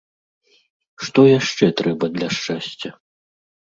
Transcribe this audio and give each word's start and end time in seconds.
Што 1.05 1.27
яшчэ 1.39 1.65
трэба 1.83 2.05
для 2.19 2.29
шчасця? 2.41 2.89